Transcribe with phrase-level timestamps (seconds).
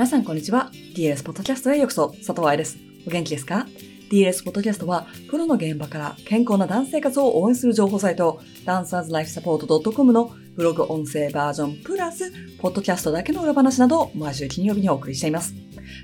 [0.00, 0.70] 皆さんこんにちは。
[0.96, 2.78] DLS ポッドキャストへようこそ、佐藤愛です。
[3.06, 3.66] お元気ですか
[4.10, 15.52] ?DLS ポッドキャストは、プロの現場から健康なダンス生活を応援する情報サイト、ダンサーズライフサポート .com のブログ音声バージョンプラス、ポッドキャストだけの裏話などを毎週金曜日にお送りしています。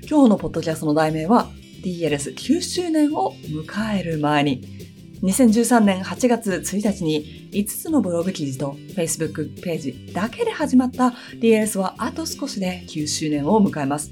[0.07, 1.49] 今日のポッドキャストの題名は、
[1.83, 4.76] DLS9 周年を迎える前に、
[5.21, 14.11] 2013年8月1日に5つのブログ記事と Facebook ページだけで始まった DLS はあと少しで9周年を迎えます。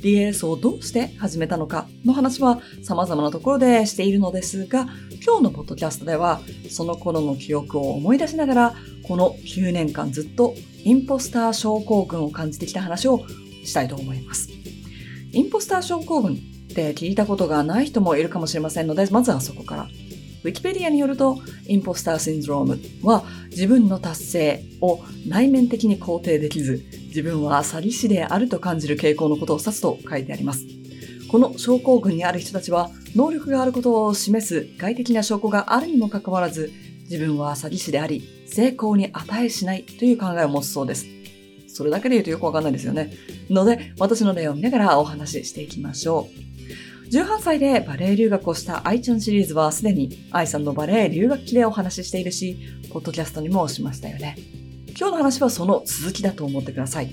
[0.00, 4.86] DLS をどうして始めたのかの話は様々なところでしているのですが、
[5.22, 8.74] 今日のポッドキャストではその頃の記憶を思い出しながら、
[9.06, 13.26] この9年間ずっとインポスター症候群を感じてきた話を
[13.64, 14.48] したいと思います。
[15.32, 19.88] インポスター症候群って聞いたことがない人もいるかもしれませんので、まずはそこから。
[20.44, 30.64] ウィキペディアによると、インポスターシンドロームは自分の達成を内面的に肯定できず、自分は詐欺師であると感じる傾向のことを指すと書いてあります。
[31.28, 36.72] この症候群にある人たちは、能力があることを示す外的な証拠があるにもかかわらず、
[37.10, 41.06] 自分は詐欺師であり、成功に値しないという考えを持つそうです。
[41.66, 43.12] それだけで言うとよくわかんないですよね。
[43.50, 46.47] ので、私の例を見ながらお話ししていきましょう。
[47.10, 52.58] 18歳でバレエ留学をした愛ちゃんシリーズはすでに愛さんのバレエ留学期でお話ししているし、
[52.90, 54.36] ポッドキャストにもしましたよね。
[54.88, 57.10] 今日の話はその続きだと思ってください。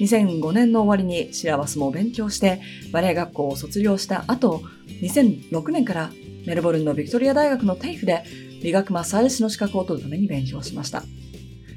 [0.00, 4.62] 2005年の終わりにシラバスも勉強してバレエ学校を卒業した後、
[5.02, 6.10] 2006年から
[6.44, 8.24] メルボルンのビクトリア大学のテイフで
[8.60, 11.04] 理学マッサージ師の資格を取るために勉強しました。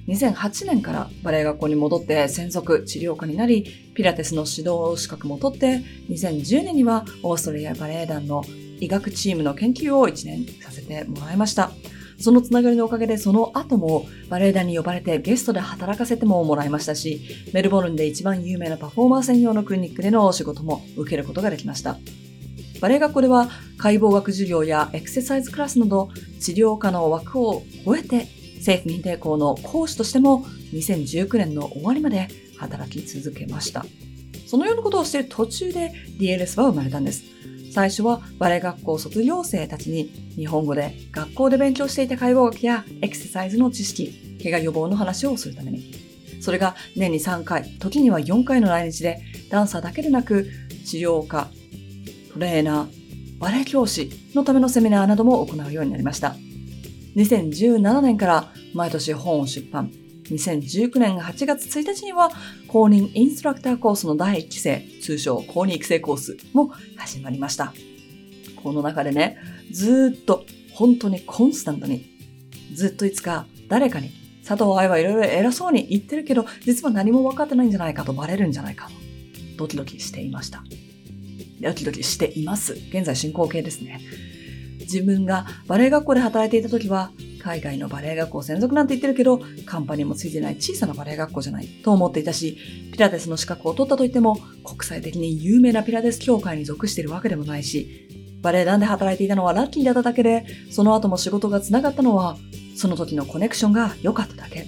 [0.07, 8.43] 2008年からバレエ学校に戻って専属治療科になり、ピラティスの指導資格も取って、2010年にはオーストリアバレエ団の
[8.79, 11.71] 医学チームの研究を1年させてもらいました。
[12.19, 17.21] そのつながりのおかげでその後もバレエ団に呼ばれてゲストで働かせてももらいましたし、
[17.53, 21.97] メルボルンで一番有名なパフォーマー専用のクリニックでのお仕事も受けることができました。
[22.79, 28.27] バレエ学校では解剖学授業やエクササイズクラスなど治療科の枠を超えて
[28.65, 30.43] 政府認定校の講師としても
[30.73, 32.27] 2019年の終わりまで
[32.57, 33.85] 働き続けました。
[34.47, 37.23] そのようなことをしている途中で DLS は生まれたんです。
[37.71, 45.91] 最初はバレエ学校卒業生たちに日本語で学校で勉強していた解剖学やエクササイズの知識、怪我予防の話をするために。
[46.41, 50.47] それが年に3回、時には4回の来日でダンサーだけでなく
[50.85, 51.49] 治療家、
[52.33, 56.35] トレーナー、バレエ教師のためのセミナーなども行うようになりました。
[57.15, 59.91] 2017年から毎年本を出版。
[60.25, 62.31] 2019年8月1日には
[62.67, 67.73] 公認インストラクターコースの第1期生、通称公認育成コースも始まりました。
[68.61, 69.37] この中でね、
[69.71, 72.05] ずっと本当にコンスタントに、
[72.73, 74.11] ずっといつか誰かに
[74.45, 78.93] 佐藤愛はいろいろ偉そうに言ってるけど、実は何も分かってないんじゃないかとバレるんじゃないかと、
[79.57, 80.63] ドキドキしていました。
[81.61, 82.73] ドキドキしています。
[82.73, 84.01] 現在進行形ですね。
[84.85, 92.57] 自分がバレエ学校で働いていた時は、海外のバレエ学校専属なんて言ってるけど、カンパニーもついてない小さなバレエ学校じゃないと思っていたし、
[92.91, 98.09] ピラティスの資格を取ったといっても、国際的に有名なピラティス協会に属しているわけでもないし、
[98.41, 102.37] バレエ団で働いていたのはラッキーだっただけで、その後も仕事が繋がったのは、
[102.75, 104.67] その時のコネクションが良かっただけ。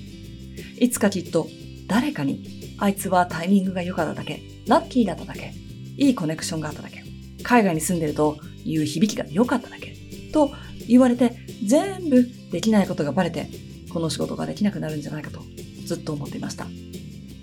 [0.80, 1.48] いつかきっと、
[1.88, 5.54] 誰かに、あいつはタイミングが良かっただけ、ラッキーだっただけ、
[5.98, 7.04] いいコネクションがあっただけ、
[7.44, 9.97] 海外に住んでるという響きが良かっただけ。
[10.32, 10.52] と
[10.88, 13.50] 言われて全部できないことがバレて
[13.92, 15.42] この仕事ができなくなるんじゃないかと
[15.86, 16.68] ずっと思っていました。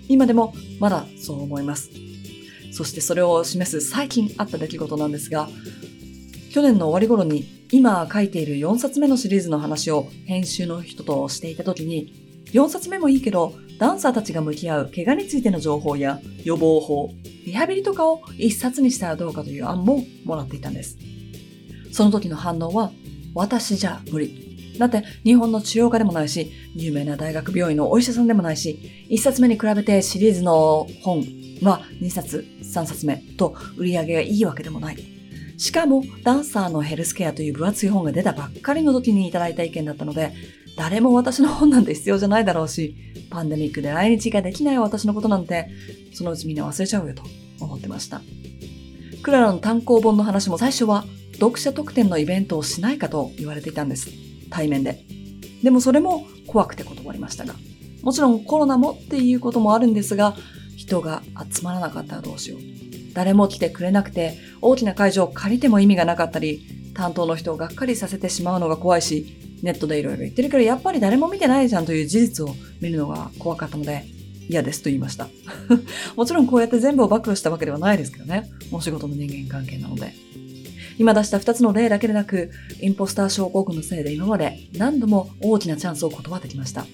[0.07, 1.89] 今でもまだそう思います。
[2.71, 5.49] そしてそれを示す最近あった出来事なんですが、
[6.51, 12.13] 去年の終わり頃に今書いている4冊目のシリーズの話を編集の人としていた時に、
[12.53, 17.11] 4冊目もいいけど、ダンサーたちが向き合う怪我についての情報や予防法、
[17.45, 20.97] リハビリとかを1冊にしたらどうかという案ももらっていたんです。
[21.95, 22.91] その時の反応は、
[23.33, 24.75] 私じゃ無理。
[24.77, 31.23] だって日本の治療科でもないし、有名な大学病院のお医者さんでもないし、1冊目に比べてシリーズの本
[31.61, 34.97] は2冊、3冊目と売り上げがいいわけでもない。
[35.57, 40.33] しかも、ダンサーのヘルスケアという分厚い本が出たばっかりの時にいただいた意見だったので、
[40.75, 42.93] 誰も私の本なんて必要じゃないだろうし、
[43.29, 45.69] パンデミックで来日ができない私のことなんて、
[46.13, 47.23] そのうちみんな忘れちゃうよと
[47.61, 48.21] 思ってました。
[49.23, 54.09] クララの単行本の話も最初は読者特典のイベントをしないかと言われていたんです。
[54.49, 55.03] 対面で。
[55.63, 57.55] でもそれも怖くて断りましたが。
[58.01, 60.35] もちろんコロナもっていうこともあるんですが、
[60.75, 62.59] 人が集まらなかったらどうしよう。
[63.13, 74.05] 誰も来てくれなくて、大きな会場を借りても意味がなかったり、担当の人をがっかりさせてしまうのが怖いし、ネットでいろいろ言ってるけど、やっぱり誰も見てないじゃんという事実を見るのが怖かったので、
[74.47, 75.27] 嫌ですと言いました。
[76.15, 78.49] もちろんこうやって全部を暴露したわけではないですけどね。
[78.71, 80.13] お仕事の人間関係なので。
[80.97, 86.85] 今出した2つの例だけでなく、インポスター症候群のせいで今まで何度も大きなチャンスを断ってきました。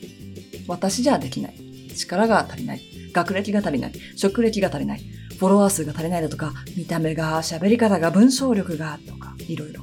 [0.67, 1.55] 私じゃできない。
[1.95, 2.81] 力が足りない。
[3.13, 3.91] 学歴が足りない。
[4.15, 5.01] 職歴が足りない。
[5.37, 9.81] フォロワー数が足りないだとか、見た目が、喋り方が、文章力が、とか、いろいろ。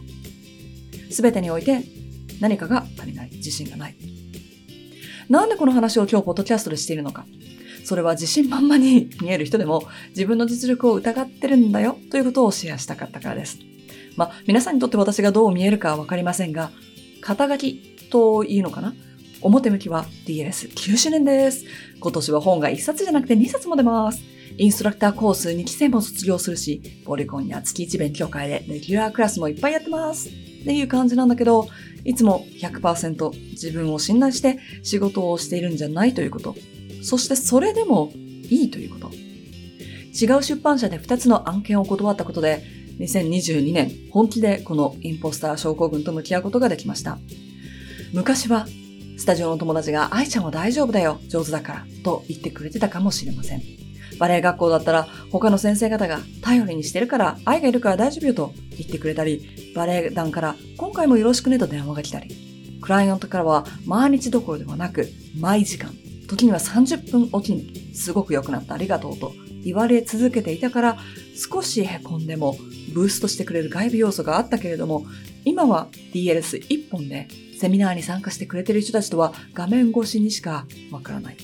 [1.11, 1.83] すべてにおいて
[2.41, 3.31] 何かが足りない。
[3.33, 3.97] 自信がない。
[5.29, 7.27] なんでこの話を今日ポッドキャストでしているのか。
[7.85, 13.59] それは自信満々に見える人でも自分の実力を疑ってるんだよということをシェアしたかったからです。
[14.19, 16.73] まあ、皆さんにとって私がどう見えるかはわかりませんが、
[17.21, 18.93] 肩書きというのかな？
[19.43, 21.65] 表向きは DLS9 周年です。
[22.01, 24.21] 今年は本が1冊じゃなくて2冊も出ます。
[24.57, 30.31] インストラクターコース2期生も卒業するし、ポリコンや月1勉強会でレギュラークラスもいっぱいやってます。
[30.31, 30.33] っ
[30.65, 31.69] ていう感じなんだけど、
[32.05, 36.57] いつも100%自分を信頼して仕事をしているんじゃないということ。
[37.03, 39.13] そしてそれでもいいということ。
[40.21, 42.65] 違う出版社で2つの案件を断ったことで、
[42.99, 47.19] 2022年本気でこのインポスター症候群と向き合うことができました。
[48.13, 48.67] 昔は
[49.17, 53.63] スタジオの友達が愛ちゃんは大丈夫だよ、上手だからと言ってくれてたかもしれません。
[54.19, 62.35] バレエ学校だったら他の先生方が頼りにしてるから愛がいるから大丈夫よと言ってくれたり、バレエ団から今回もよろしくねと電話が来たり、
[62.81, 65.09] クライアントからは毎日どころではなく
[65.39, 65.93] 毎時間
[66.29, 69.33] 時には30分おきにすごく良くなったありがとうと
[69.65, 70.99] 言われ続けていたから
[71.35, 72.57] 少し凹んでも
[72.93, 75.07] ブーストしてくれる外部要素があったけれども
[75.45, 81.37] 今は DLS1 本でセミナーに参加してくれてる人たちとは画面越しにしかわからない。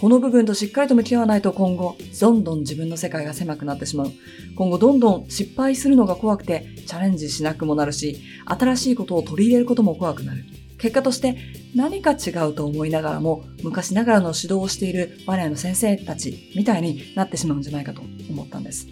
[0.00, 4.12] この部分としっかりと向き合わないと今後、どんどん自分の世界が狭くなってしまう。
[4.54, 10.44] 今後どんどん失敗するのが怖くてチャレンジしなくもなるし、新しいことを取り入れることも怖くなる。
[10.78, 11.36] 結果として
[11.74, 18.86] 何か違うと思いながらも昔ながらの指導をしているバレエの先生たちみたいになってしまうんじゃないかと思ったんです。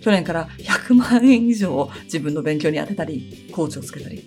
[0.00, 4.22] 去年から100万円以上自分の勉強に当てたり、コーチをつけたり、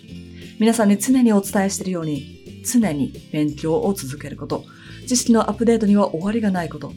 [0.58, 4.64] 皆さんに常にお伝えしているように、常に勉強を続けること、
[5.06, 6.92] 知識のアップデートには終わりがないこと、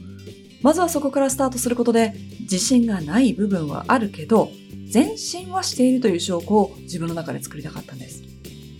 [0.61, 4.51] まずはそこからスタートすることで、自信がない部分はあるけど、
[4.93, 8.23] 前進はしているという証拠を自分の中で作りたかったんです。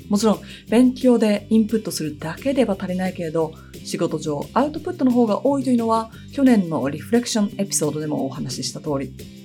[0.09, 3.53] もちろん、勉強でインプットするだけでは足りないけれど、
[3.83, 9.42] 仕事上アウトプットの方が多いというのは、去年のリフレクションエピソードでもお話しした通り。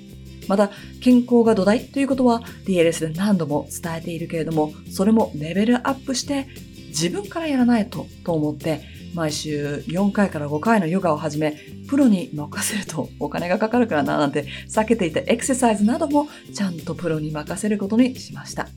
[0.49, 6.49] また、健康が土台ということは DLS で何度も伝えているけれども、それもレベルアップして
[6.89, 8.83] 自分からやらないとと思って、
[9.15, 11.57] 毎週4回から5回のヨガを始め、
[11.89, 18.69] プロに任せるとお金がかかるからななんて避けていたエクササイズなどもちゃんとプロに任せることにしました。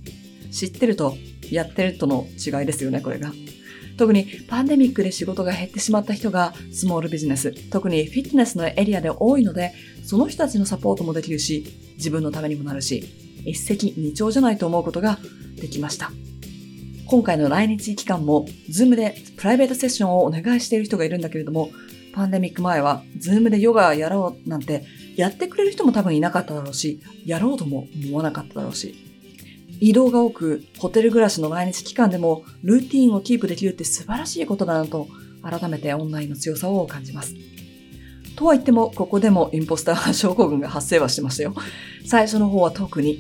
[0.51, 1.15] 知ってると
[1.50, 3.31] やってるとの違いですよね、これが。
[4.01, 11.63] 特にパンデミックで仕事が減ってしまった人がスモールビジネス、特にフィットネスのエリアで多いので、その人たちのサポートもできるし、
[11.98, 13.03] 自分のためにもなるし、
[13.45, 15.19] 一石二鳥じゃないと思うことが
[15.56, 16.12] できました。
[17.06, 21.69] 今回の来日期間も、 Zoom でプライベートセッションをお願いしている人がいるんだけれども、
[22.12, 24.83] パンデミック前は、 Zoom でヨガやろうなんて、
[25.15, 28.95] やってくれる人も多分いなかっただろうし、やろうとも思わなかっただろうし、
[29.81, 35.07] 移動が多く、ホテル暮らしの来日期間でもルーティンをキープできるって素晴らしいことだなと、
[35.42, 37.33] 改めてオンラインの強さを感じます。
[38.35, 41.56] とは言っても、ここでもインポスター症候群が発生はしてましたよ。
[42.06, 43.19] 最初の方は特に、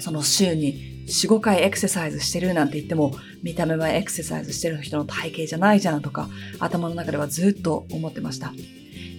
[0.00, 3.12] その週に4、5回エクササイズしてるなんて言っても、
[3.42, 6.28] 見た目はエクササイズしてる人の体型じゃないじゃんとか、
[6.60, 8.52] 頭の中ではずっと思ってました。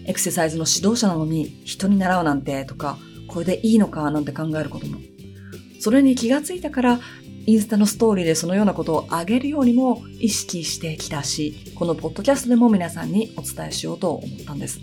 [0.05, 4.99] エクササイズの指導者なのに人に習うなんてとか、これでいいのかなんて考えることも
[5.83, 6.99] それに気がついたから、
[7.45, 14.79] インスタのストーリーでそのようなことをあげるようにも意識してきたし、このポッドキャストでも皆さんにお伝えしようと思ったんです。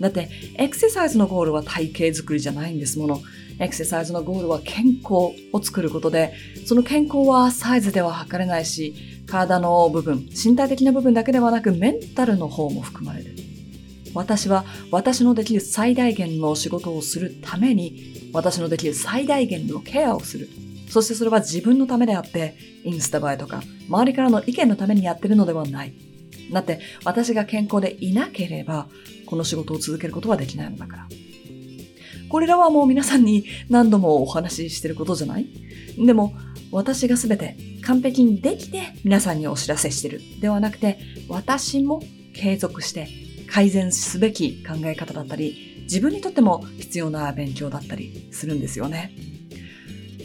[0.00, 3.20] だって、エクササイズのゴールは体型作りじゃないんですもの。
[3.60, 6.34] エクササイズのゴールは健康を作ることで、
[6.66, 8.92] その健康はサイズでは測れないし、
[9.28, 13.36] 体の部分、身体的な部分だけではなくメンタルの方も含まれる。
[14.14, 20.48] 私は私のできる最大限の仕事をするために私のできる最大限のケアをする。
[20.88, 25.92] そしてそれは自分のためであって、インスタ映えとか、周りからの意見のためにやってるのではない。
[26.52, 28.88] だって、私が健康でいなければ、
[29.26, 31.08] この仕事を続けることはできないのだから。
[32.28, 35.46] これらはもう皆さんに何度もお話ししてることじゃない？
[35.96, 36.34] でも、
[36.72, 40.20] 私が全て完璧にできて皆さんにお知らせしてる。
[40.40, 42.02] ではなくて、私も
[42.34, 43.08] 継続して
[43.48, 49.12] 改善すべき考え方だったり、自分にとっても必要な勉強だったりするんですよね。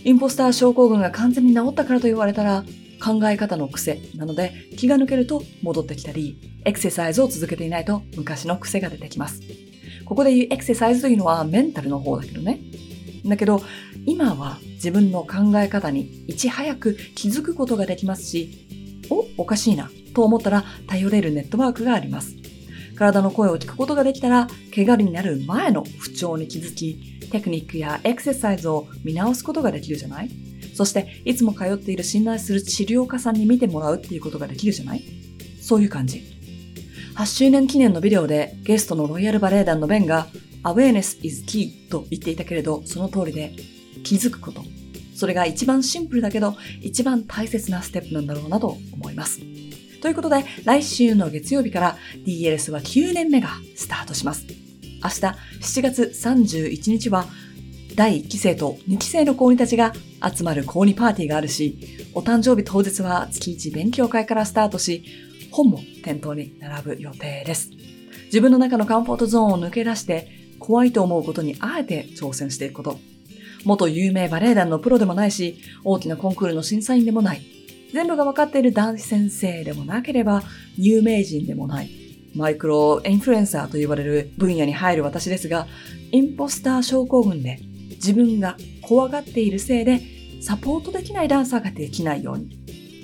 [0.03, 2.63] インポスター症候群が完全に治ったからと言われたら
[3.03, 9.41] 考え方の癖なので気が抜けると戻ってきたり、エクササイズを続けていないと昔の癖が出てきます。
[10.05, 12.60] ここで言うエクササイズというのはメンタルの方だけどね。
[13.25, 13.60] だけど、
[14.05, 18.67] 今は自分の考え方にいち早く気づくことができますし、
[19.10, 22.44] お、おかしいなと思ったら頼れるネットワークがあります。
[22.95, 30.29] 体の声を聞くことができたら、怪我になる前の不調に気づき、テクニックやエクササイズを見直すことができるじゃない？
[30.73, 35.03] そして、いつも通っている信頼する治療家さんに見てもらうっていうことができるじゃない？
[35.61, 36.23] そういう感じ。
[37.15, 40.27] 8周年記念のビデオでゲストのロイヤルバレエ団のベンが
[40.63, 43.53] Awareness is key と言っていたけれど、その通りで
[44.03, 44.63] 気づくこと。
[45.15, 49.39] それが一番シンプルだけど、一番大切なステップなんだろうなと思います。
[50.05, 51.97] ということで、来週の月曜日から
[52.27, 54.45] DLS は9年目がスタートします。
[54.45, 55.19] 明日
[55.79, 57.25] 7月31日は
[57.95, 61.79] 第1期生と2期生の高2たちが集まる高2パーティーがあるし、
[62.13, 65.03] お誕生日当日は月1勉強会からスタートし、
[65.50, 67.71] 本も店頭に並ぶ予定です。
[68.25, 73.00] 自分の中のカンフォートゾーンを抜け出して、怖いと思うことにあえて挑戦していくこと。
[73.63, 77.54] 元有名バレエ団のプロでもないし、大きなコンクールの審査員でもない。
[77.95, 80.43] 全部が分かっている男子先生でもなければ、
[80.77, 81.89] 有名人でもない。
[82.35, 85.65] マイクロインフルエンサーと呼ばれる分野に入る私ですが、
[86.11, 87.57] インポスター症候群で
[87.91, 90.01] 自分が怖がっているせいで
[90.41, 92.59] サポートできないダンサーができないように。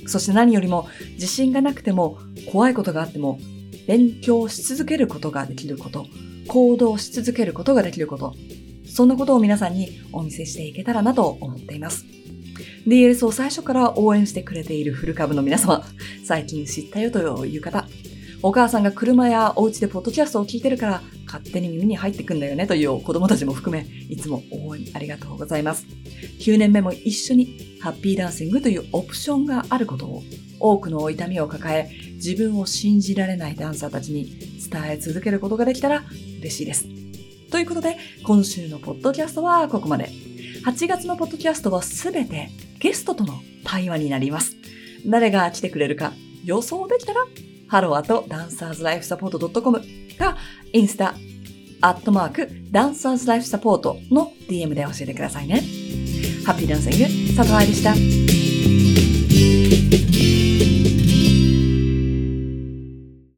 [0.07, 2.17] そして何よりも自信がなくても
[2.51, 3.39] 怖いことがあっても
[3.88, 6.05] 勉強し続けることができること、
[6.50, 8.33] 行動し続けることができること、
[8.93, 12.03] そんなことを皆さんにお見せしていけたらなと思っています。
[12.88, 15.83] DLS を最初から応援してくれているフル株の皆様、
[16.23, 17.88] 最近知ったよという方、
[18.41, 25.85] お母さんが車やお家でポッドキャストを聞いてるから勝手に耳に入ってくんだよねという子供たちも含め、いつも応援ありがとうございます。
[26.39, 30.23] 9年目も一緒にハッピーダンシングというオプションがあることを
[30.59, 34.25] 多くの痛みを抱え自分を信じられないダンサーたちに
[34.71, 36.03] 伝え続けることができたら
[36.39, 36.88] 嬉しいです。
[37.51, 40.09] ということで今週のポッドキャストはここまで。
[40.63, 44.55] 8月のポッドキャストはすべてゲストとの対話になります。
[45.05, 47.25] 誰が来てくれるか予想できたら
[47.67, 49.81] ハローアとダンサーズライフサポート .com
[50.17, 50.38] か、
[50.73, 51.15] インスタ、
[51.79, 55.63] アットマーク、ダンサーズライフサポートの DM で教えてくださいね。
[56.45, 58.40] ハッピーダンシング、佐藤愛でした。